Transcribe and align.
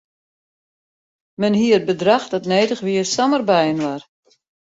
Men 1.41 1.53
hie 1.59 1.75
it 1.77 1.87
bedrach 1.89 2.25
dat 2.31 2.49
nedich 2.53 2.83
wie 2.85 2.99
samar 3.13 3.43
byinoar. 3.49 4.01